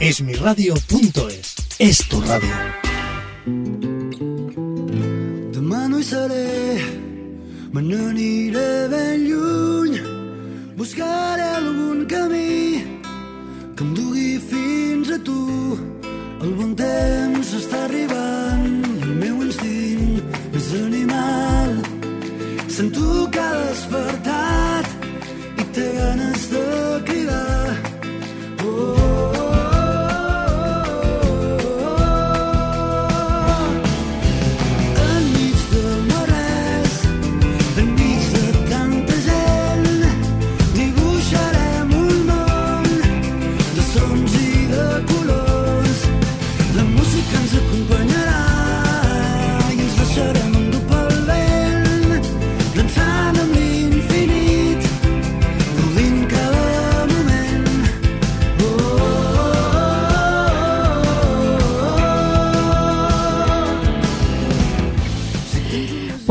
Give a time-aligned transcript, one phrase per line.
[0.00, 2.54] Esmiradio.es és tu ràdio.
[5.52, 6.78] Demà no hi seré,
[7.74, 9.98] me n'aniré ben lluny.
[10.78, 12.80] Buscaré algun camí
[13.76, 15.36] que em dugui fins a tu.
[16.40, 18.66] El bon temps està arribant
[19.04, 20.16] el meu instint
[20.56, 21.76] és animal.
[22.72, 24.96] Sento que ha despertat
[25.60, 26.66] i té ganes de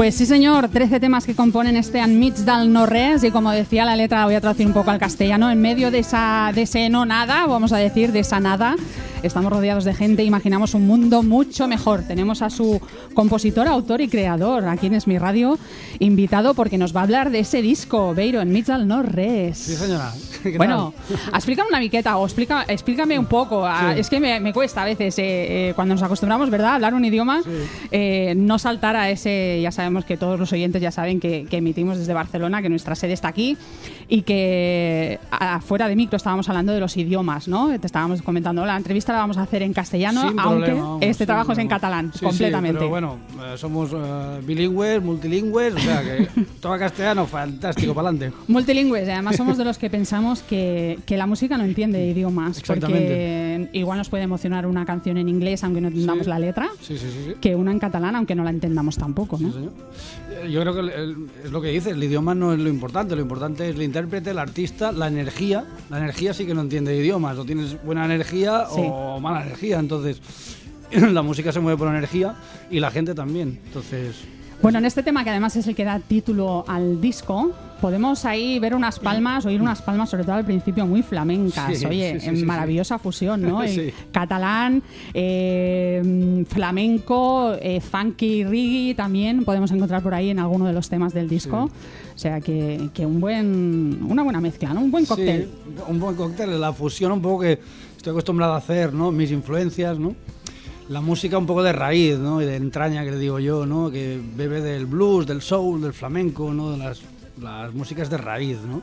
[0.10, 3.86] Pues sí, señor, 13 temas que componen este Enmig del no res y como decía
[3.86, 6.90] la letra, voy a traducir un poco al castellano, en medio de, esa, de ese
[6.90, 8.76] no nada, vamos a decir, de esa nada,
[9.22, 12.02] estamos rodeados de gente, imaginamos un mundo mucho mejor.
[12.08, 12.82] Tenemos a su
[13.14, 15.60] compositor, autor y creador, aquí en Es mi radio,
[16.00, 19.60] invitado porque nos va a hablar de ese disco, Beiro, Enmig del no res.
[19.60, 20.12] Sí, señora.
[20.44, 20.94] ¿Qué Bueno,
[21.34, 23.68] explícame una miqueta o explica, explícame un poco.
[23.68, 24.00] Sí.
[24.00, 26.94] Es que me, me cuesta a veces, eh, eh, cuando nos acostumbramos, ¿verdad?, a hablar
[26.94, 27.42] un idioma,
[27.92, 31.58] eh, no saltar a ese, ya sabemos que todos los oyentes ya saben que, que
[31.58, 33.58] emitimos desde Barcelona, que nuestra sede está aquí
[34.08, 37.78] y que afuera de micro estábamos hablando de los idiomas, ¿no?
[37.80, 41.02] Te estábamos comentando, la entrevista la vamos a hacer en castellano, Sin aunque problema, vamos,
[41.04, 42.80] este trabajo es en catalán, Sí, sí, completamente.
[42.80, 43.18] pero bueno,
[43.58, 43.92] somos
[44.46, 46.28] bilingües, multilingües, o sea que
[46.62, 48.36] todo castellano, fantástico, para adelante.
[48.48, 53.70] Multilingües, además somos de los que pensamos que, que la música no entiende idiomas, porque
[53.74, 56.30] igual nos puede emocionar una canción en inglés aunque no entendamos Sí.
[56.30, 57.06] la letra, Sí, sí,
[57.42, 59.50] que una en catalán aunque no la entendamos tampoco, ¿no?
[59.50, 62.70] Eh, Yo creo que el- el- es lo que dices, el idioma no es lo
[62.70, 65.66] importante, lo importante es el intérprete, el artista, la energía.
[65.90, 70.22] La energía sí que no entiende idiomas, o tienes buena energía o mala energía, entonces
[70.92, 72.36] la música se mueve por energía
[72.72, 74.16] y la gente también, entonces...
[74.62, 78.60] Bueno, en este tema que además es el que da título al disco, podemos ahí
[78.60, 81.78] ver unas palmas, oír unas palmas, sobre todo al principio, muy flamencas.
[81.78, 83.62] Sí, Oye, sí, maravillosa fusión, ¿no?
[84.12, 90.90] Catalán, eh, flamenco, eh, funky, reggae también podemos encontrar por ahí en alguno de los
[90.90, 91.70] temas del disco.
[92.16, 94.82] O sea que, que un buen, una buena mezcla, ¿no?
[94.82, 95.50] Un buen cóctel.
[95.88, 97.60] Un buen cóctel, la fusión un poco que
[97.96, 99.12] estoy acostumbrado a hacer, ¿no?
[99.12, 100.16] Mis influencias, ¿no?
[100.90, 102.42] La música un poco de raíz, ¿no?
[102.42, 103.92] Y de entraña, que le digo yo, ¿no?
[103.92, 106.72] Que bebe del blues, del soul, del flamenco, ¿no?
[106.72, 107.02] De las,
[107.42, 108.82] las músicas de raíz, ¿no?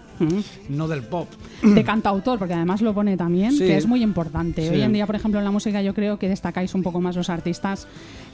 [0.68, 1.28] No del pop.
[1.62, 3.58] de cantautor, porque además lo pone también, Sí.
[3.58, 4.62] que es muy importante.
[4.68, 4.74] Sí.
[4.74, 7.16] Hoy en día, por ejemplo, en la música yo creo que destacáis un poco más
[7.16, 7.86] los artistas,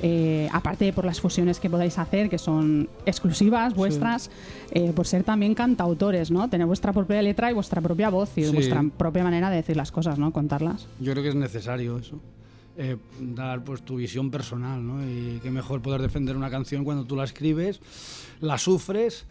[0.02, 4.30] eh, aparte por las fusiones que podáis hacer, que son exclusivas vuestras,
[4.72, 6.48] eh, por ser también cantautores, ¿no?
[6.48, 8.52] Tener vuestra propia letra y vuestra propia voz y Sí.
[8.52, 10.32] vuestra propia manera de decir las cosas, ¿no?
[10.32, 10.86] Contarlas.
[11.00, 12.18] Yo creo que es necesario eso.
[12.78, 15.04] eh, dar pues tu visión personal, ¿no?
[15.06, 17.80] Y qué mejor poder defender una canción cuando tú la escribes,
[18.40, 19.26] la sufres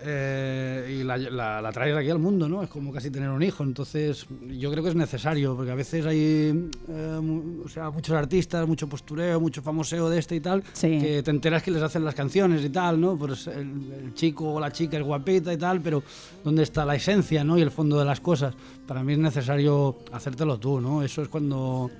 [0.00, 2.62] eh, y la, la- la traes aquí al mundo, ¿no?
[2.62, 3.62] Es como casi tener un hijo.
[3.62, 8.66] Entonces, yo creo que es necesario, porque a veces hay eh, o sea, muchos artistas,
[8.66, 10.98] mucho postureo, mucho famoseo de este y tal, Sí.
[10.98, 13.16] que te enteras que les hacen las canciones y tal, ¿no?
[13.16, 16.02] Pues el, el chico o la chica es guapita y tal, pero
[16.44, 17.58] ¿dónde está la esencia, ¿no?
[17.58, 18.54] Y el fondo de las cosas.
[18.86, 21.02] Para mí es necesario hacértelo tú, ¿no?
[21.02, 21.90] Eso es cuando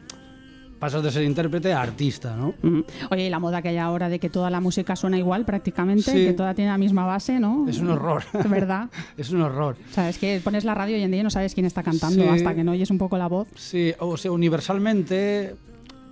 [0.78, 2.54] pasas de ser intérprete a artista, ¿no?
[2.62, 2.80] Mm.
[3.10, 6.02] Oye, y la moda que hay ahora de que toda la música suena igual prácticamente,
[6.12, 6.26] Sí.
[6.26, 7.66] que toda tiene la misma base, ¿no?
[7.68, 8.22] Es un horror.
[8.38, 8.88] Es verdad.
[9.16, 9.76] es un horror.
[9.90, 11.82] O sea, es que pones la radio hoy en día y no sabes quién está
[11.82, 12.28] cantando Sí.
[12.28, 13.48] hasta que no oyes un poco la voz.
[13.56, 15.56] Sí, o sea, universalmente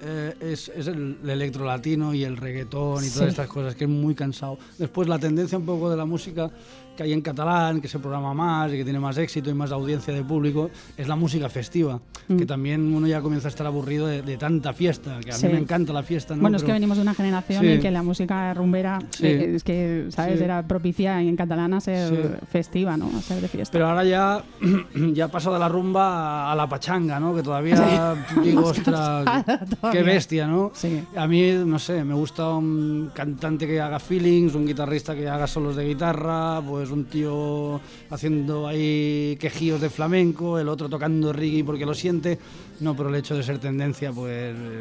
[0.01, 3.15] eh, es, es el, el electro latino y el reggaetón y Sí.
[3.15, 4.59] todas estas cosas, que es muy cansado.
[4.79, 6.51] Después la tendencia un poco de la música
[6.97, 9.71] que hay en catalán, que se programa más y que tiene más éxito y más
[9.71, 12.37] audiencia de público, es la música festiva, Mm.
[12.39, 15.47] que también uno ya comienza a estar aburrido de, de tanta fiesta, que a Sí.
[15.47, 16.35] mí me encanta la fiesta.
[16.35, 16.41] ¿no?
[16.41, 17.69] Bueno, es que Pero- venimos de una generación Sí.
[17.73, 20.41] en que la música rumbera eh, es que, ¿sabes?
[20.41, 23.11] Era propicia en catalán a ser festiva, ¿no?
[23.15, 23.73] A ser de fiesta.
[23.73, 24.43] Pero ahora ya,
[25.13, 27.35] ya pasa de la rumba a la pachanga, ¿no?
[27.35, 29.45] Que todavía digo, ostras,
[29.93, 30.71] qué bestia, ¿no?
[30.75, 31.03] Sí.
[31.17, 35.47] A mí, no sé, me gusta un cantante que haga feelings, un guitarrista que haga
[35.47, 37.81] solos de guitarra, pues es un tío
[38.11, 42.39] haciendo ahí quejíos de flamenco, el otro tocando reggae porque lo siente,
[42.81, 44.81] no por el hecho de ser tendencia, pues eh,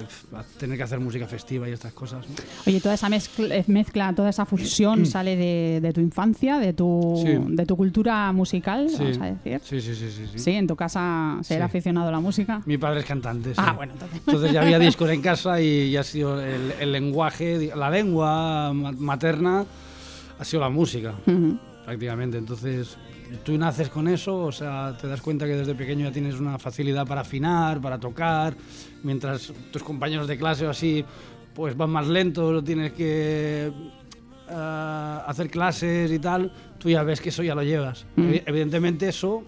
[0.60, 2.28] tener que hacer música festiva y estas cosas.
[2.28, 2.36] ¿no?
[2.68, 6.74] Oye, toda esa mezcla, eh, mezcla, toda esa fusión sale de, de tu infancia, de
[6.74, 7.32] tu, Sí.
[7.56, 8.98] de tu cultura musical, Sí.
[9.00, 9.62] vamos a decir.
[9.64, 10.52] Sí, sí, sí, sí, sí.
[10.52, 12.62] En tu casa ser aficionado a la música.
[12.66, 13.54] Mi padre es cantante.
[13.58, 14.20] Ah, bueno, entonces.
[14.26, 18.94] Entonces ya había discos en casa y ha sido el, el lenguaje, la lengua ma-
[18.94, 19.66] materna
[20.40, 21.60] ha sido la música, Ujú.
[21.84, 22.38] prácticamente.
[22.38, 22.96] Entonces
[23.44, 26.58] tú naces con eso, o sea, te das cuenta que desde pequeño ya tienes una
[26.58, 28.56] facilidad para afinar, para tocar,
[29.04, 31.04] mientras tus compañeros de clase o así
[31.54, 33.70] pues van más lentos, tienes que
[34.50, 38.06] eh, hacer clases y tal, tú ya ves que eso ya lo llevas.
[38.16, 38.22] Mm.
[38.22, 39.44] Evi- Evidentemente eso,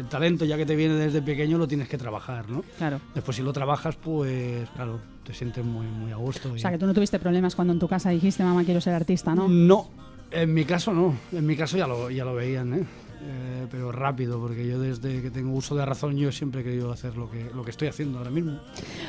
[0.00, 2.62] el talento ya que te viene desde pequeño lo tienes que trabajar, ¿no?
[2.78, 3.00] Claro.
[3.14, 6.52] Después si lo trabajas, pues claro, te sientes muy, muy a gusto.
[6.52, 8.80] O y- sea, que tú no tuviste problemas cuando en tu casa dijiste, mamá, quiero
[8.80, 9.48] ser artista, ¿no?
[9.48, 9.88] No,
[10.30, 11.14] en mi caso no.
[11.32, 12.84] En mi caso ya lo, ya lo veían, ¿eh?
[13.22, 16.90] Eh, pero rápido, porque yo desde que tengo uso de razón yo siempre he querido
[16.90, 18.58] hacer lo que, lo que estoy haciendo ahora mismo.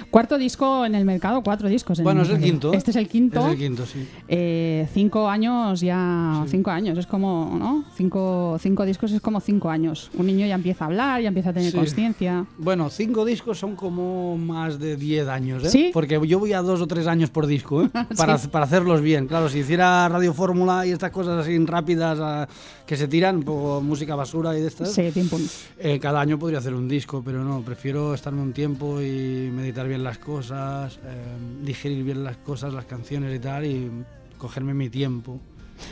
[0.10, 2.00] Cuarto disco en el mercado, cuatro discos.
[2.00, 2.74] en Bueno, es el quinto.
[2.74, 3.40] Este es el quinto.
[3.40, 4.06] Es el quinto, sí.
[4.28, 6.52] Eh, cinco años ya, Sí.
[6.52, 7.86] cinco años, es como, ¿no?
[7.96, 10.12] Cinco, cinco discos es como cinco años.
[10.18, 11.78] Un niño ya empieza a hablar, ya empieza a tener Sí.
[11.78, 12.46] conciencia.
[12.58, 15.70] Bueno, cinco discos son como más de 10 años, ¿eh?
[15.70, 15.90] ¿Sí?
[15.94, 17.90] Porque yo voy a dos o tres años por disco, ¿eh?
[18.18, 19.28] Para, para hacerlos bien.
[19.28, 22.48] Claro, si hiciera Radio Fórmula y estas cosas así rápidas ah,
[22.86, 25.42] que se tiran, por música basura y de estas, Sí, pim, pum.
[25.78, 29.88] Eh, cada año podría hacer un disco, pero no, prefiero estarme un tiempo y meditar
[29.88, 31.16] bien las cosas, eh,
[31.64, 33.92] digerir bien las cosas, las canciones y tal, y
[34.40, 35.40] cogerme mi tiempo.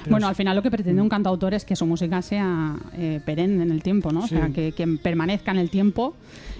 [0.03, 3.21] Pero Bueno, al final lo que pretende un cantautor es que su música sea eh,
[3.23, 4.21] perenne en el tiempo, ¿no?
[4.21, 4.29] O Sí.
[4.35, 6.15] sea, que, que permanezca en el tiempo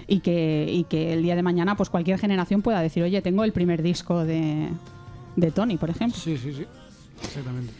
[0.06, 3.42] y que, y que el día de mañana pues cualquier generación pueda decir, oye, tengo
[3.42, 4.68] el primer disco de,
[5.34, 6.18] de Tony, por ejemplo.
[6.20, 6.64] Sí, sí, sí,
[7.24, 7.72] exactamente.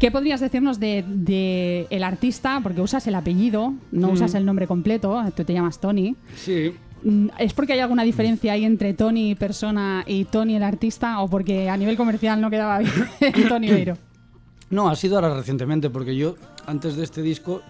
[0.00, 2.58] ¿Qué podrías decirnos de, de el artista?
[2.62, 4.12] Porque usas el apellido, no Mm.
[4.12, 6.16] usas el nombre completo, tú te llamas Tony.
[6.36, 11.20] Sí, Mm, ¿Es porque hay alguna diferencia ahí entre Tony persona y Tony el artista
[11.20, 12.92] o porque a nivel comercial no quedaba bien
[13.48, 13.96] Tony Beiro?
[14.70, 16.34] no, ha sido ahora recientemente, porque yo
[16.66, 17.62] antes de este disco,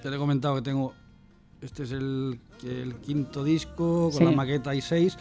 [0.00, 0.94] te he comentado que tengo,
[1.60, 4.24] este es el, el quinto disco, con Sí.
[4.24, 5.18] la maqueta y seis,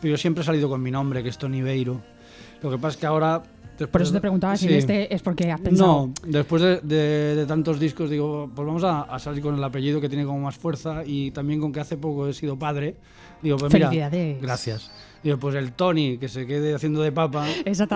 [0.00, 2.00] pero yo siempre he salido con mi nombre, que es Tony Beiro.
[2.62, 3.42] Lo que pasa es que ahora...
[3.76, 4.74] Por después eso te preguntaba si sí.
[4.74, 6.06] este es porque has pensado.
[6.06, 9.64] No, después de, de- de tantos discos digo, pues vamos a, a salir con el
[9.64, 12.94] apellido que tiene como más fuerza y también con que hace poco he sido padre.
[13.42, 13.90] Digo, pues mira,
[14.40, 14.90] gracias.
[15.22, 17.46] Digo, pues el Tony que se quede haciendo de papa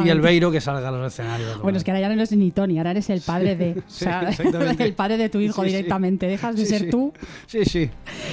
[0.05, 1.61] y el Beiro que salga a los escenarios.
[1.63, 3.73] Bueno, es que ahora ya no eres ni Tony, ahora eres el padre de.
[3.79, 4.31] o sea,
[4.79, 6.27] el padre de tu hijo Sí, directamente.
[6.27, 6.91] Dejas de Sí, ser sí.
[6.91, 7.13] tú
[7.47, 7.91] Sí, sí.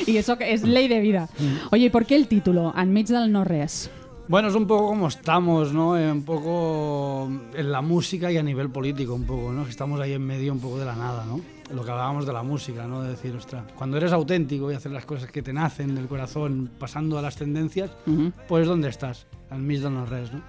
[0.08, 1.30] y eso es ley de vida.
[1.38, 1.74] Mm.
[1.74, 2.74] Oye, ¿y por qué el título?
[2.78, 3.90] Enmig del no res.
[4.28, 5.96] Bueno, es un poco como estamos, ¿no?
[5.98, 9.64] Eh, Un poco en la música y a nivel político, un poco, ¿no?
[9.66, 11.40] Que estamos ahí en medio un poco de la nada, ¿no?
[11.72, 13.04] Lo que hablábamos de la música, ¿no?
[13.04, 16.72] De decir, ostras, cuando eres auténtico y haces las cosas que te nacen del corazón,
[16.80, 17.92] pasando a las tendencias,
[18.48, 20.42] pues es donde estás, al del no res, ¿no?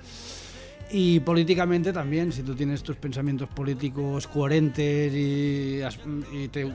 [0.91, 6.73] Y políticamente también, si tú tienes tus pensamientos políticos coherentes y te, eh,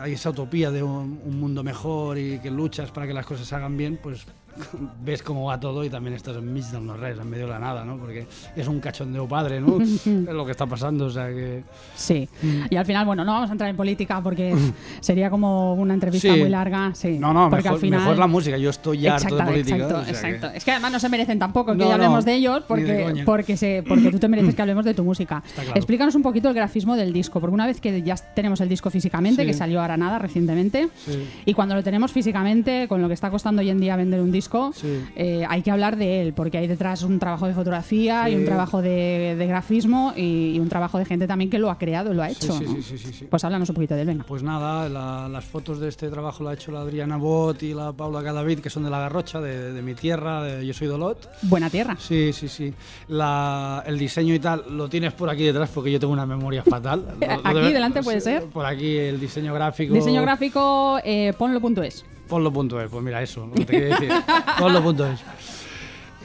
[0.00, 3.46] hay esa utopía de un, un mundo mejor y que luchas para que las cosas
[3.46, 4.24] se hagan bien, pues
[5.04, 7.52] ves cómo va todo y también estás en mig del no res, en medio de
[7.52, 7.96] la nada, ¿no?
[7.96, 8.26] Porque
[8.56, 9.80] es un cachondeo padre, ¿no?
[9.82, 11.62] es lo que está pasando, o sea que...
[11.94, 12.28] Sí.
[12.70, 14.54] Y al final, bueno, no vamos a entrar en política porque
[15.00, 16.40] sería como una entrevista Sí.
[16.40, 16.92] muy larga.
[16.94, 17.18] Sí.
[17.18, 18.00] No, no, porque mejor, al final...
[18.00, 19.76] mejor la música, yo estoy ya harto de Exacto, política.
[19.76, 20.56] exacto, o sea que- exacto.
[20.56, 22.82] Es que además no se merecen tampoco que No, ya hablemos no, de ellos ni
[22.82, 25.42] de porque, porque, se, porque tú te mereces que hablemos de tu música.
[25.54, 25.70] Claro.
[25.74, 28.90] Explícanos un poquito el grafismo del disco, porque una vez que ya tenemos el disco
[28.90, 29.46] físicamente, Sí.
[29.48, 31.26] que salió ahora nada recientemente, Sí.
[31.46, 34.30] y cuando lo tenemos físicamente, con lo que está costando hoy en día vender un
[34.32, 34.41] disco,
[34.74, 35.04] Sí.
[35.16, 38.38] eh, hay que hablar de él, porque hay detrás un trabajo de fotografía y Sí.
[38.38, 41.78] un trabajo de, de grafismo y, y un trabajo de gente también que lo ha
[41.78, 42.52] creado y lo ha hecho.
[42.58, 43.26] sí, ¿no?
[43.30, 44.24] Pues háblanos un poquito de él, venga.
[44.26, 47.74] Pues nada, la- las fotos de este trabajo la ha hecho la Adriana Bot y
[47.74, 50.88] la Paula Cadavid, que son de La Garrocha, de, de mi tierra, de Yo Soy
[50.88, 51.28] Dolot.
[51.42, 51.96] Buena tierra.
[51.98, 52.72] Sí, sí, sí.
[53.08, 56.62] La- el diseño y tal lo tienes por aquí detrás porque yo tengo una memoria
[56.62, 57.04] fatal.
[57.20, 58.44] Lo- lo Aquí debe- delante puede ser.
[58.44, 59.94] Por aquí el diseño gráfico.
[59.94, 62.04] Diseño gráfico, eh, ponlo.es.
[62.32, 64.10] Ponlo.es, pues mira eso, lo que te quería decir.
[64.58, 65.20] Ponlo.es.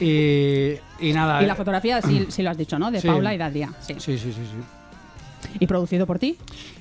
[0.00, 1.42] Y, y nada.
[1.42, 2.90] Y la fotografía, sí, sí lo has dicho, ¿no?
[2.90, 3.06] De Sí.
[3.06, 3.38] Paula y.
[3.82, 3.94] Sí.
[3.98, 5.48] Sí, sí, sí, sí.
[5.60, 6.38] ¿Y producido por ti?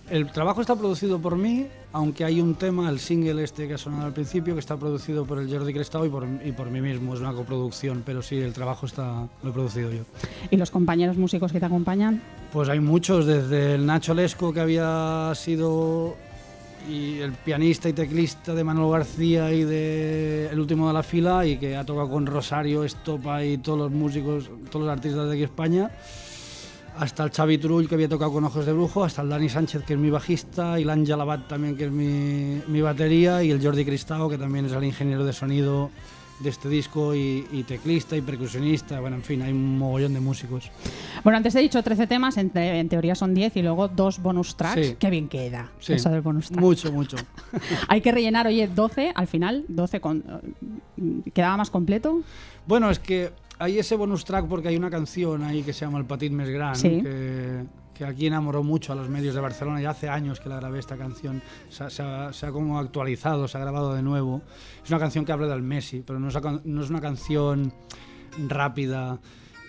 [0.10, 3.78] El trabajo está producido por mí, aunque hay un tema, el single este que ha
[3.78, 6.80] sonado al principio, que está producido por el Jordi Crestado y por, y por mí
[6.80, 10.04] mismo, es una coproducción, pero sí, el trabajo está, lo he producido yo.
[10.50, 12.22] ¿Y los compañeros músicos que te acompañan?
[12.54, 16.16] Pues hay muchos, desde el Nacho Lesco, que había sido
[16.90, 21.46] y el pianista y teclista de Manuel García y de El Último de la Fila,
[21.46, 25.34] y que ha tocado con Rosario, Estopa y todos los músicos, todos los artistas de
[25.34, 25.92] aquí España,
[26.98, 29.84] hasta el Xavi Trull, que había tocado con Ojos de Brujo, hasta el Dani Sánchez,
[29.84, 33.62] que es mi bajista, y l'Àngel Abad también, que es mi, mi batería, y el
[33.62, 35.92] Jordi Cristao, que también es el ingeniero de sonido
[36.40, 40.20] de este disco y, y teclista y percusionista, bueno, en fin, hay un mogollón de
[40.20, 40.70] músicos.
[41.24, 44.22] Bueno, antes he dicho 13 temas, en, te- en teoría son 10 y luego dos
[44.22, 44.88] bonus tracks.
[44.88, 44.96] Sí.
[45.00, 45.94] Qué bien queda Sí.
[45.94, 46.60] eso del bonus track.
[46.62, 47.18] Mucho, mucho.
[47.88, 50.24] Hay que rellenar, oye, 12 al final, 12 con...
[50.98, 52.22] eh, ¿Quedaba más completo?
[52.68, 55.98] Bueno, es que hay ese bonus track porque hay una canción ahí que se llama
[55.98, 57.02] El Petit Més Gran, Sí.
[57.02, 57.64] que,
[57.98, 59.82] que aquí enamoró mucho a los medios de Barcelona.
[59.82, 61.42] Ya hace años que la grabé esta canción.
[61.70, 64.42] Se, ha- se ha, se ha como actualizado, se ha grabado de nuevo.
[64.84, 67.74] Es una canción que habla del Messi, pero no es, no es una canción
[68.48, 69.20] rápida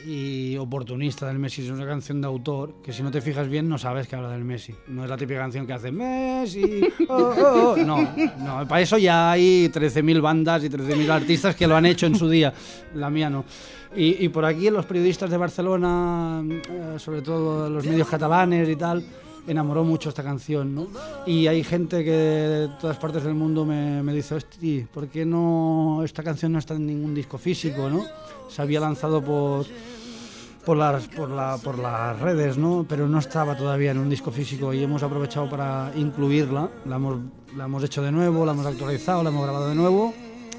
[0.06, 3.68] y oportunista del Messi, es una canción de autor que si no te fijas bien
[3.68, 4.72] no sabes que habla del Messi.
[4.86, 6.82] No es la típica canción que hace Messi.
[7.08, 7.76] oh, oh, oh".
[7.76, 7.96] No,
[8.38, 12.14] no, para eso ya hay 13.000 bandas y 13.000 artistas que lo han hecho en
[12.14, 12.52] su día.
[12.94, 13.44] La mía no.
[13.96, 18.76] Y, y por aquí los periodistas de Barcelona, eh, sobre todo los medios catalanes y
[18.76, 19.04] tal,
[19.46, 20.88] enamoró mucho esta canción, ¿no?
[21.26, 25.24] Y hay gente que de todas partes del mundo me, me dice, hostia, ¿por qué
[25.24, 28.04] no esta canción no está en ningún disco físico, ¿no?
[28.48, 29.66] Se había lanzado por
[30.64, 32.84] por las, por, la, por las redes, ¿no?
[32.86, 36.68] Pero no estaba todavía en un disco físico y hemos aprovechado para incluirla.
[36.84, 37.20] La hemos,
[37.56, 40.12] la hemos hecho de nuevo, la hemos actualizado, la hemos grabado de nuevo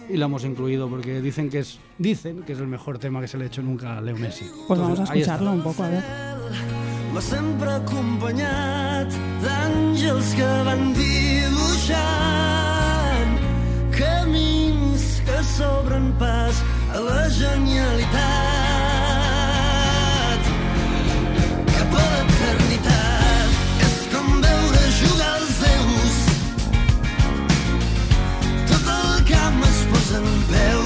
[0.09, 3.27] y la hemos incluido porque dicen que es, dicen que es el mejor tema que
[3.27, 4.45] se le ha hecho nunca a Leo Messi.
[4.67, 5.33] Pues vamos a Entonces, ahí está.
[5.35, 6.03] escucharlo un poco, a ver.
[7.13, 9.09] m'ha sempre acompanyat
[9.41, 10.83] d'àngels que van
[12.09, 13.33] dibuixant
[13.97, 16.55] camins que s'obren pas
[16.93, 18.68] a la genialitat
[30.11, 30.78] es posa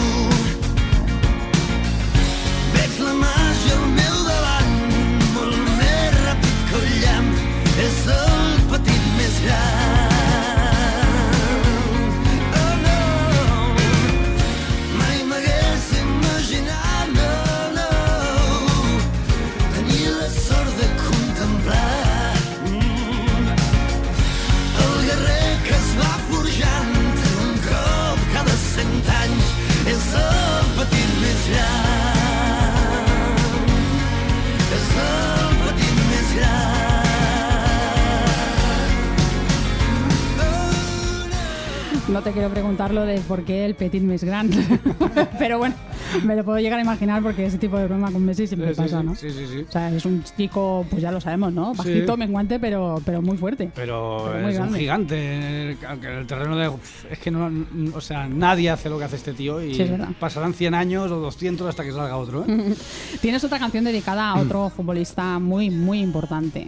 [42.94, 44.50] lo de por qué el petit més gran,
[45.40, 45.76] pero bueno,
[46.24, 48.82] me lo puedo llegar a imaginar porque ese tipo de broma con Messi siempre Sí,
[48.82, 49.16] pasa, sí, ¿no?
[49.16, 49.66] sí, sí, sí.
[49.68, 51.74] O sea, es un chico, pues ya lo sabemos, ¿no?
[51.74, 53.72] Bajito, menguante, pero, pero muy fuerte.
[53.76, 56.72] Pero, Pero es un gigante en el, en el terreno de...
[57.12, 57.50] Es que no,
[57.96, 59.78] o sea, nadie hace lo que hace este tío y
[60.20, 62.46] pasarán 100 años o 200 hasta que salga otro.
[62.48, 62.74] ¿eh?
[63.22, 66.68] Tienes otra canción dedicada a otro futbolista muy, muy importante,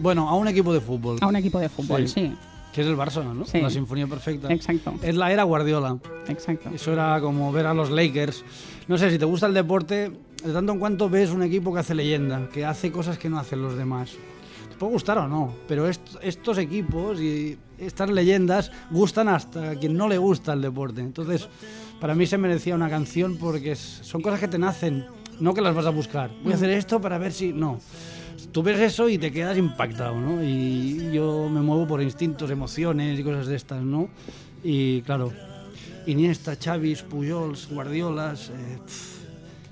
[0.00, 1.18] bueno, a un equipo de fútbol.
[1.20, 2.32] a un equipo de fútbol, Sí.
[2.72, 3.44] Que es el Barça, ¿no?
[3.44, 3.60] Sí.
[3.60, 4.52] La Sinfonía Perfecta.
[4.52, 5.98] exacto, Es la era Guardiola.
[6.28, 6.70] exacto.
[6.72, 8.44] Eso era como ver a los Lakers.
[8.86, 10.12] No sé, si te gusta el deporte,
[10.44, 13.38] de tanto en cuanto ves un equipo que hace leyenda, que hace cosas que no
[13.38, 14.12] hacen los demás.
[14.70, 19.74] Te puede gustar o no, pero est- estos equipos y estas leyendas gustan hasta a
[19.76, 21.00] quien no le gusta el deporte.
[21.00, 21.48] Entonces,
[22.00, 25.06] para mí se merecía una canción porque son cosas que te nacen,
[25.40, 26.30] no que las vas a buscar.
[26.44, 27.52] Voy a hacer esto para ver si...
[27.52, 27.78] No.
[28.52, 30.42] Tú ves eso y te quedas impactado, ¿no?
[30.42, 34.08] Y yo me muevo por instintos, emociones y cosas de estas, ¿no?
[34.62, 35.32] Y claro,
[36.06, 38.78] Iniesta, Chavis, Pujols, Guardiolas, eh,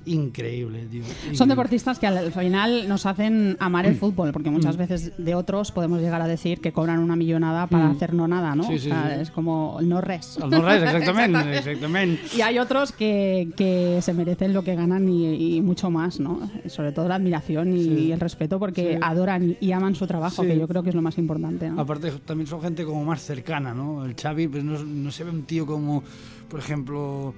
[0.06, 1.02] increíble, tío.
[1.34, 5.70] Son deportistas que al final nos hacen amar el fútbol, porque muchas veces de otros
[5.72, 7.90] podemos llegar a decir que cobran una millonada para Mm.
[7.92, 8.64] hacer no nada, ¿no?
[8.64, 9.20] Sí, O sí, sea, sí.
[9.22, 10.38] Es como el no res.
[10.40, 12.22] Al no res, exactamente, exactamente.
[12.36, 16.40] Y hay otros que, que se merecen lo que ganan y, y mucho más, ¿no?
[16.66, 20.66] Sobre todo la admiración y, el respeto porque adoran y aman su trabajo, que yo
[20.66, 21.80] creo que es lo más importante, ¿no?
[21.80, 24.04] Aparte, también son gente como más cercana, ¿no?
[24.04, 26.02] El Xavi, pues no, no se ve un tío como,
[26.48, 27.34] por ejemplo,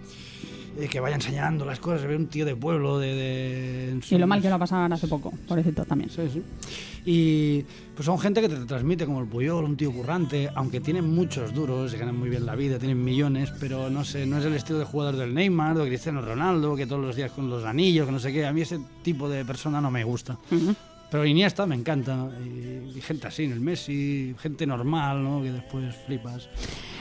[0.78, 3.14] eh, que vaya enseñando las cosas, se ve un tío de pueblo, de...
[3.14, 6.10] de- Y lo mal que lo pasaban hace poco, pobrecito también.
[6.10, 6.42] Sí, sí.
[7.04, 11.08] Y pues son gente que te transmite como el Puyol, un tío currante, aunque tienen
[11.08, 14.44] muchos duros, se ganan muy bien la vida, tienen millones, pero no sé, no es
[14.44, 17.64] el estilo de jugador del Neymar, de Cristiano Ronaldo, que todos los días con los
[17.64, 18.44] anillos, que no sé qué.
[18.46, 20.36] A mí ese tipo de persona no me gusta.
[20.50, 20.74] Ujú.
[21.10, 25.42] Pero Iniesta me encanta, y, y gente así, en el Messi, gente normal, ¿no?
[25.42, 26.48] Que después flipas.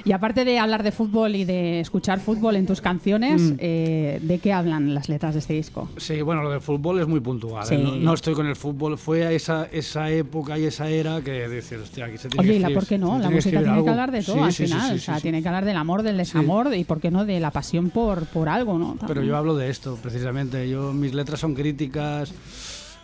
[0.06, 3.56] Y aparte de hablar de fútbol y de escuchar fútbol en tus canciones, Mm.
[3.60, 5.90] eh, ¿de qué hablan las letras de este disco?
[5.98, 7.66] Sí, bueno, lo del fútbol es muy puntual.
[7.66, 7.76] Sí.
[7.76, 7.78] ¿eh?
[7.84, 8.98] No, no estoy con el fútbol.
[8.98, 12.52] Fue a esa, esa época y esa era que dices, hostia, aquí se tiene Oye,
[12.52, 13.20] que ¿y la escribir- por qué no?
[13.20, 14.96] La música tiene que hablar de todo Sí, al sí, final.
[14.96, 17.52] o sea, tiene que hablar del amor, del desamor y, ¿por qué no?, de la
[17.52, 18.98] pasión por, por algo, ¿no?
[19.08, 20.70] Pero yo hablo de esto, precisamente.
[20.70, 22.34] Yo, mis letras son críticas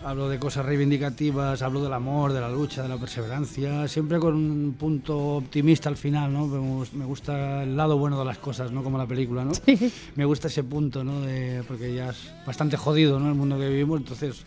[0.05, 4.35] hablo de cosas reivindicativas, hablo del amor, de la lucha, de la perseverancia, siempre con
[4.35, 6.45] un punto optimista al final, ¿no?
[6.47, 8.83] Me gus- Me gusta el lado bueno de las cosas, ¿no?
[8.83, 9.53] Como la película, ¿no?
[9.55, 9.91] Sí.
[10.15, 11.21] Me gusta ese punto, ¿no?
[11.21, 13.29] De, porque ya es bastante jodido, ¿no?
[13.29, 14.45] El mundo que vivimos, entonces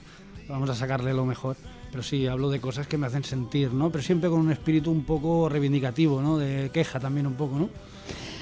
[0.49, 1.57] vamos a sacarle lo mejor.
[1.91, 3.91] Pero sí, hablo de cosas que me hacen sentir, ¿no?
[3.91, 6.39] Pero siempre con un espíritu un poco reivindicativo, ¿no?
[6.39, 7.69] De queja también un poco, ¿no?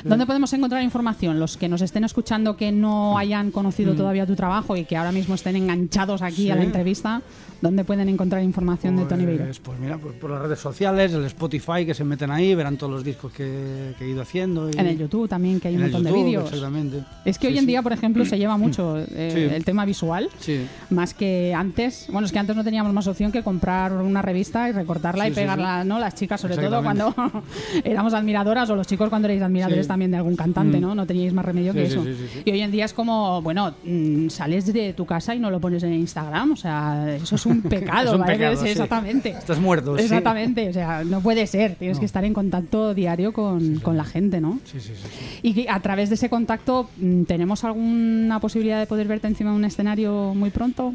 [0.09, 1.39] ¿Dónde podemos encontrar información?
[1.41, 5.13] Los que nos estén escuchando que no hayan conocido todavía tu trabajo y que ahora
[5.13, 6.65] mismo estén enganchados aquí a la Mm.
[6.65, 6.67] Sí.
[6.67, 7.23] entrevista,
[7.61, 9.45] ¿dónde pueden encontrar información de Tony Beiro?
[9.45, 12.77] Pues, pues mira, pues por las redes sociales, el Spotify, que se meten ahí, verán
[12.77, 14.69] todos los discos que, que he ido haciendo.
[14.71, 16.45] y- En el YouTube también, que hay un montón de YouTube, vídeos.
[16.53, 17.05] Exactamente.
[17.25, 17.67] Es que Sí, hoy en sí.
[17.69, 19.55] día, por ejemplo, se lleva mucho eh, Sí.
[19.55, 20.29] el tema visual.
[20.41, 20.67] Sí.
[20.91, 24.69] Más que antes, bueno, es que antes no teníamos más opción que comprar una revista
[24.69, 25.99] y recortarla Sí, y sí, pegarla, ¿no?
[25.99, 27.15] Las chicas, sobre todo cuando
[27.85, 29.89] éramos admiradoras o los chicos cuando erais admiradores Sí.
[29.97, 30.95] También de algún cantante, ¿no?
[30.95, 32.05] No teníais más remedio Sí, que sí, eso.
[32.05, 32.43] sí, sí, sí.
[32.45, 35.59] Y hoy en día es como, bueno, mm, sales de tu casa y no lo
[35.59, 38.35] pones en Instagram, o sea, eso es un pecado, Es un ¿vale?
[38.35, 38.69] pecado, Sí, sí.
[38.73, 39.31] Exactamente.
[39.31, 40.05] Estás muerto, sí.
[40.05, 44.05] Exactamente, o sea, no puede ser, tienes que estar en contacto diario con, con la
[44.05, 44.59] gente, ¿no?
[44.65, 45.09] Sí, sí, sí.
[45.11, 45.39] sí.
[45.43, 49.51] Y que a través de ese contacto, mm, ¿tenemos alguna posibilidad de poder verte encima
[49.51, 50.93] de un escenario muy pronto?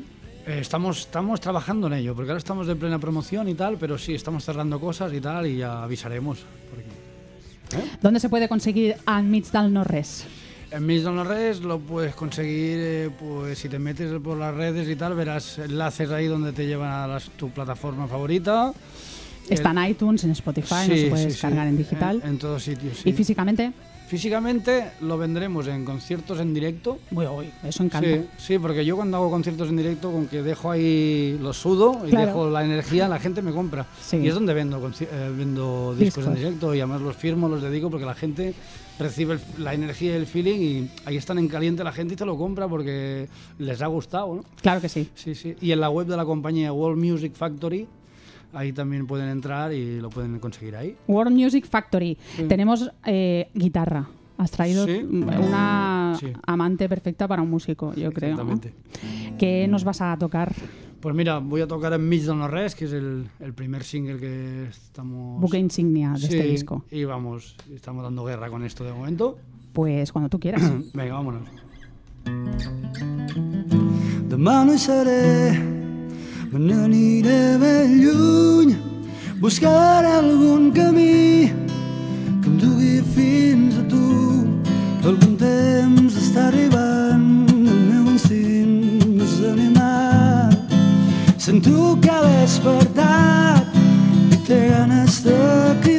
[0.48, 3.98] Eh, estamos, estamos trabajando en ello, porque ahora estamos de plena promoción y tal, pero
[3.98, 6.40] sí, estamos cerrando cosas y tal, y ya avisaremos.
[6.70, 6.84] Porque
[8.02, 10.26] ¿Dónde se puede conseguir Enmig del No Res?
[10.72, 14.96] en mis redes lo puedes conseguir, eh, pues si te metes por las redes y
[14.96, 18.72] tal, verás enlaces ahí donde te llevan a las- tu plataforma favorita.
[19.50, 21.70] Está en iTunes, en Spotify, no se puede sí, descargar sí.
[21.72, 22.22] en digital.
[22.24, 23.06] En, en todos sitios.
[23.06, 23.74] ¿Y físicamente?
[24.16, 27.00] Físicamente lo vendremos en conciertos en directo.
[27.12, 28.10] Uy, uy, eso encanta.
[28.10, 32.02] Sí, sí, porque yo cuando hago conciertos en directo, con que dejo ahí lo sudo
[32.06, 32.26] y Claro.
[32.26, 33.86] dejo la energía, la gente me compra.
[34.02, 34.18] Sí.
[34.18, 36.36] Y es donde vendo, eh, vendo discos, en Discos.
[36.36, 38.54] directo y además los firmo, los dedico porque la gente
[39.00, 42.18] recibe el- la energía y el feeling y ahí están en caliente la gente y
[42.18, 44.44] te lo compra porque les ha gustado, ¿no?
[44.62, 45.10] Claro que sí.
[45.16, 45.56] Sí, sí.
[45.62, 47.88] Y en la web de la compañía World Music Factory,
[48.54, 50.96] ahí también pueden entrar y lo pueden conseguir ahí.
[51.08, 52.18] World Music Factory.
[52.36, 52.44] Sí.
[52.44, 54.08] Tenemos eh, guitarra.
[54.38, 55.04] Has traído Sí.
[55.04, 56.28] una Sí.
[56.48, 58.36] amante perfecta para un músico, yo creo.
[58.36, 58.54] ¿no?
[58.54, 59.38] Exactamente.
[59.38, 60.54] ¿Qué nos vas a tocar?
[61.00, 64.20] Pues mira, voy a tocar en del No Res, que es el, el primer single
[64.20, 65.42] que estamos...
[65.42, 66.86] Buque insignia de este disco.
[66.92, 69.38] Y vamos, estamos dando guerra con esto de momento.
[69.74, 70.62] Pues cuando tú quieras.
[70.94, 71.48] Venga, vámonos.
[74.32, 75.81] Demà no hi seré,
[76.52, 78.76] me n'aniré ben lluny.
[79.40, 81.52] Buscaré algun camí
[82.42, 84.48] que em dugui fins a tu.
[85.08, 90.76] Algun temps està arribant, el meu instint més animat.
[91.38, 93.80] Sento que ha despertat
[94.36, 95.40] i té ganes de
[95.82, 95.91] cridar.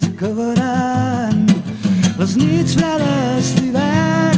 [0.00, 1.46] S'acabaran
[2.18, 4.35] les nits fredes d'hivern.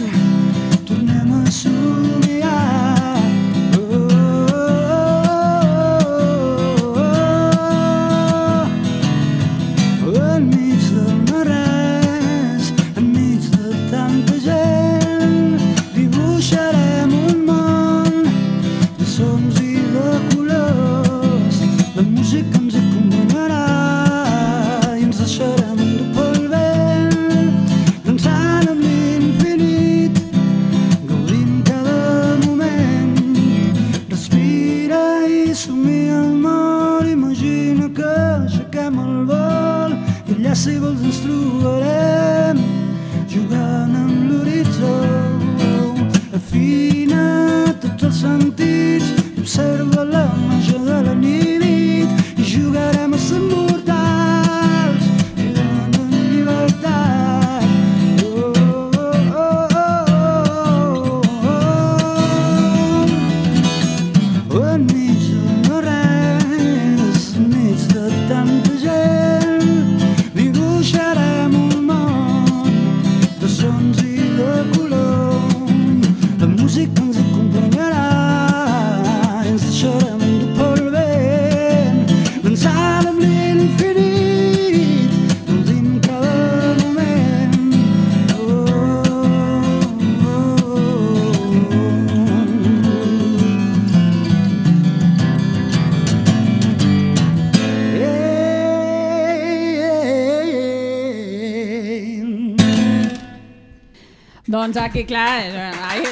[104.48, 105.42] Doncs aquí, clar...
[105.44, 106.02] eh, Ai,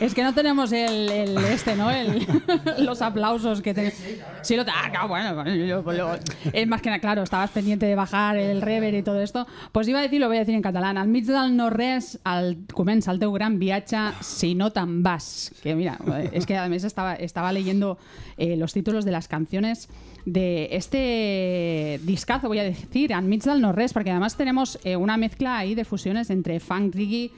[0.00, 1.90] Es que no tenemos el, el este, ¿no?
[1.90, 2.26] El-
[2.78, 3.98] los aplausos que tenemos.
[4.42, 6.12] Sí, lo ah, claro, bueno, yo- yo- yo-
[6.52, 9.46] es más que nada, claro, estabas pendiente de bajar el rever y todo esto.
[9.72, 10.96] Pues iba a decir, lo voy a decir en catalán.
[10.96, 15.52] Al mig del no-res el, comença el teu gran viatge si no te'n vas.
[15.62, 15.98] Que mira,
[16.32, 17.98] es que además estaba, estaba leyendo
[18.38, 19.88] eh, los títulos de las canciones
[20.24, 25.16] de este discazo, voy a decir, al mig del no-res, porque además tenemos eh, una
[25.16, 27.30] mezcla ahí de fusiones entre funk, reggae,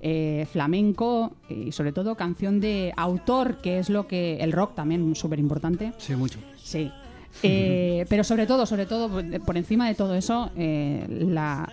[0.00, 5.14] eh, flamenco y sobre todo canción de autor, que es lo que el rock también
[5.14, 5.92] súper importante.
[5.98, 6.38] Sí, mucho.
[6.56, 6.90] Sí.
[7.42, 9.10] Eh, pero sobre todo, sobre todo,
[9.44, 11.68] por- encima de todo eso, eh, la,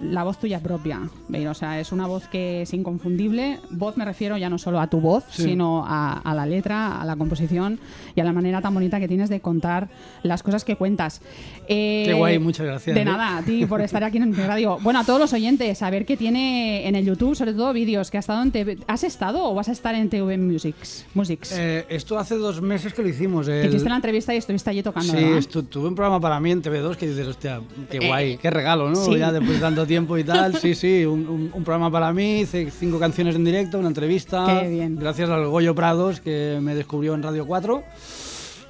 [0.00, 1.00] la voz tuya propia.
[1.48, 3.58] O sea, es una voz que es inconfundible.
[3.70, 5.42] Voz me refiero ya no solo a tu voz, Sí.
[5.44, 7.78] sino a, a la letra, a la composición
[8.14, 9.88] y a la manera tan bonita que tienes de contar
[10.22, 11.20] las cosas que cuentas.
[11.68, 13.04] Eh, Qué guay, muchas gracias, De ¿eh?
[13.04, 14.78] nada, a ti por estar aquí en mi radio.
[14.82, 18.10] Bueno, a todos los oyentes, a ver qué tiene en el YouTube, sobre todo vídeos,
[18.10, 18.78] que ha estado en TV.
[18.86, 21.06] ¿Has estado o vas a estar en TV Musics?
[21.14, 21.52] Musics.
[21.56, 23.46] Eh, esto hace dos meses que lo hicimos.
[23.46, 26.50] que el- hiciste la entrevista y estuviste allí tocando, Sí, tuve un programa para mí
[26.50, 28.96] en TV2 que dices, hostia, qué Eh, guay, qué regalo, ¿no?
[28.96, 29.16] sí.
[29.18, 30.56] Ya después de tanto tiempo y tal.
[30.56, 34.60] Sí, sí, un, un- un programa para mí, hice cinco canciones en directo, una entrevista.
[34.62, 34.96] Qué bien.
[34.96, 37.82] Gracias al Goyo Prados que me descubrió en Radio 4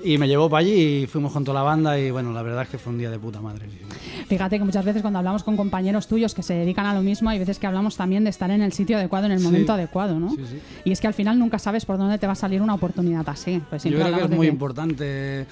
[0.05, 2.63] y me llevó para allí y fuimos con toda la banda y bueno, la verdad
[2.65, 3.67] es que fue un día de puta madre.
[4.29, 7.29] Fíjate que muchas veces cuando hablamos con compañeros tuyos que se dedican a lo mismo,
[7.31, 9.45] hay veces que hablamos también de estar en el sitio adecuado, en el Sí.
[9.45, 10.31] momento adecuado, ¿no?
[10.31, 10.59] Sí, sí.
[10.85, 13.29] Y es que al final nunca sabes por dónde te va a salir una oportunidad
[13.29, 13.61] así.
[13.69, 15.47] Pues Yo creo que es muy importante.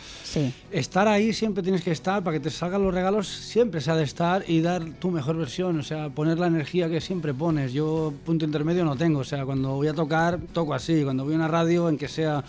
[0.70, 3.96] Estar ahí siempre tienes que estar para que te salgan los regalos, siempre se ha
[3.96, 7.72] de estar y dar tu mejor versión, o sea, poner la energía que siempre pones.
[7.72, 11.34] Yo punto intermedio no tengo, o sea, cuando voy a tocar, toco así, cuando voy
[11.34, 12.42] a una radio, en que sea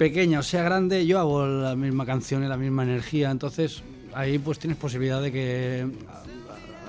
[0.00, 3.82] pequeña o sea grande, yo hago la misma canción y la misma energía, entonces
[4.14, 5.86] ahí pues tienes posibilidad de que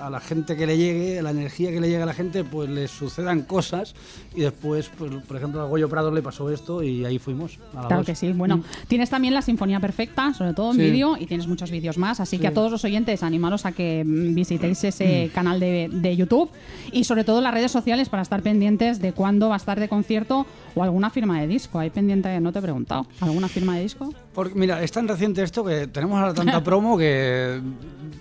[0.02, 2.44] a, a la gente que le llegue, la energía que le llegue a la gente,
[2.44, 3.94] pues le sucedan cosas
[4.34, 7.58] y después, pues por ejemplo a Goyo Prado le pasó esto y ahí fuimos.
[7.72, 8.06] a la Claro voz.
[8.06, 8.32] que sí.
[8.32, 8.64] Bueno, Mm.
[8.88, 10.82] tienes también la Sinfonía Perfecta, sobre todo en Sí.
[10.82, 12.20] vídeo, y tienes muchos vídeos más.
[12.20, 12.54] Así que a Sí.
[12.54, 16.50] todos los oyentes, animaros a que mm, visitéis ese canal de, de YouTube
[16.92, 19.88] y sobre todo las redes sociales para estar pendientes de cuándo va a estar de
[19.88, 21.78] concierto o alguna firma de disco.
[21.78, 24.12] Hay pendiente, no te he preguntado, ¿alguna firma de disco?
[24.34, 27.60] Porque, mira, es tan reciente esto que tenemos ahora tanta promo que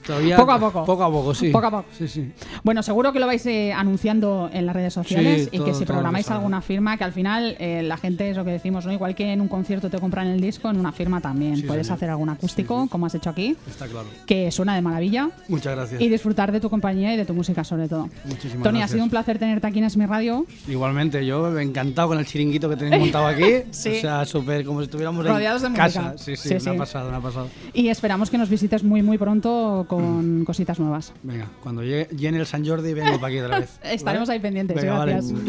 [0.06, 0.36] todavía...
[0.38, 0.86] Poco a poco.
[0.86, 1.50] Poco a poco, sí.
[1.52, 1.86] Poco a poco.
[1.98, 2.32] Sí, sí.
[2.64, 5.74] Bueno, seguro que lo vais eh, anunciando en las redes sociales Sí, y todo- que
[5.74, 8.86] si programáis que alguna firma, que al final eh, la gente es lo que decimos,
[8.86, 8.92] ¿no?
[8.92, 11.56] Igual que en un concierto te compran el disco, en una firma también.
[11.56, 11.98] Sí, Puedes señor.
[11.98, 14.08] hacer algún acústico, como has hecho aquí, Está claro.
[14.26, 15.30] que suena de maravilla.
[15.48, 16.02] Muchas gracias.
[16.02, 18.10] Y disfrutar de tu compañía y de tu música sobre todo.
[18.26, 20.46] Muchísimas Tony, ha sido un placer tenerte aquí en Es Mi Radio.
[20.68, 23.46] Igualmente, yo encantado con el chiringuito que tenéis montado aquí.
[23.72, 23.98] Sí.
[23.98, 25.86] O sea, súper como si estuviéramos Rodeados de en música.
[25.88, 26.01] casa.
[26.18, 26.70] Sí, sí, Sí, sí.
[26.70, 27.48] ha pasado, me ha pasado.
[27.74, 31.14] Y esperamos que nos visites muy, muy pronto con cositas nuevas.
[31.24, 33.80] Venga, cuando llegue, llene el San Jordi vengo para aquí otra vez.
[33.84, 34.76] Estaremos ahí pendientes.
[34.78, 35.14] Venga, vale.
[35.14, 35.40] Gracias.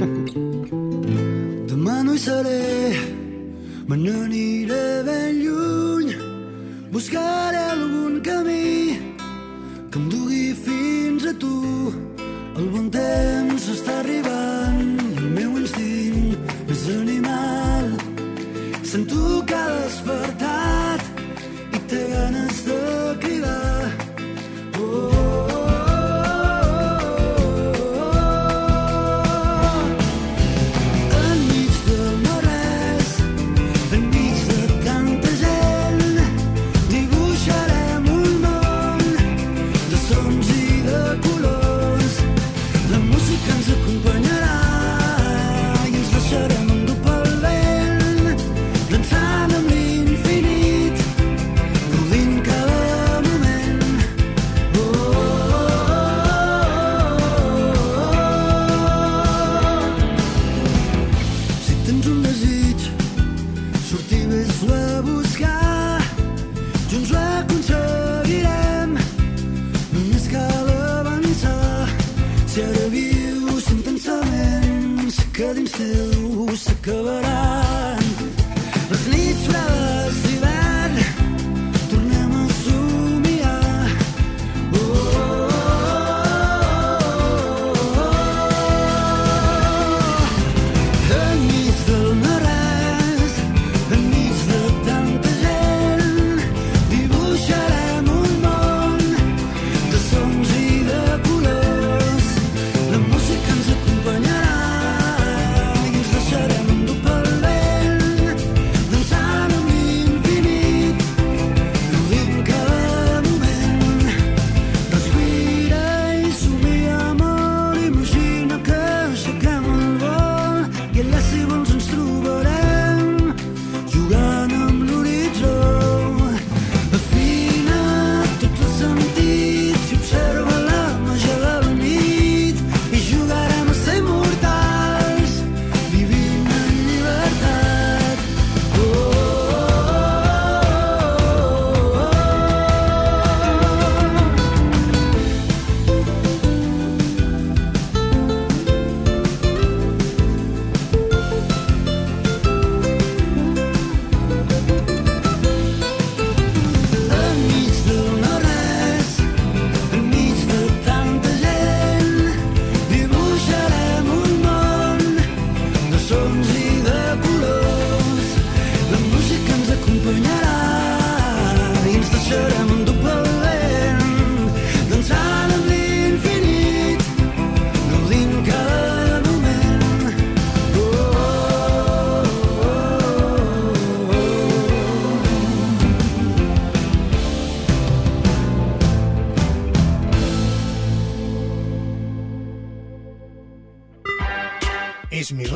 [1.73, 2.93] Demà no hi seré,
[3.89, 6.13] me n'aniré ben lluny.
[6.93, 8.99] Buscaré algun camí
[9.91, 11.53] que em dugui fins a tu.
[12.57, 16.37] El bon temps està arribant i el meu instint
[16.69, 17.89] més animal.
[18.85, 19.42] Sento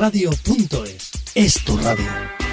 [0.07, 1.11] Esmiradio.es.
[1.35, 2.46] Es tu radio.